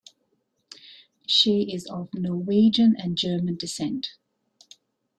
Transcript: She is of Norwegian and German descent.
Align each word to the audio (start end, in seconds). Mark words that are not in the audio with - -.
She 1.27 1.71
is 1.75 1.85
of 1.85 2.09
Norwegian 2.15 2.95
and 2.97 3.15
German 3.15 3.55
descent. 3.57 4.15